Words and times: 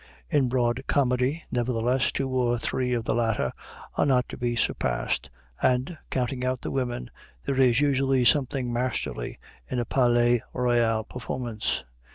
In 0.31 0.49
broad 0.49 0.83
comedy, 0.87 1.43
nevertheless, 1.51 2.11
two 2.11 2.27
or 2.27 2.57
three 2.57 2.91
of 2.91 3.03
the 3.03 3.13
latter 3.13 3.53
are 3.93 4.05
not 4.07 4.27
to 4.29 4.35
be 4.35 4.55
surpassed, 4.55 5.29
and 5.61 5.95
(counting 6.09 6.43
out 6.43 6.61
the 6.61 6.71
women) 6.71 7.11
there 7.45 7.59
is 7.59 7.79
usually 7.81 8.25
something 8.25 8.73
masterly 8.73 9.37
in 9.67 9.77
a 9.77 9.85
Palais 9.85 10.41
Royal 10.53 11.03
performance. 11.03 11.83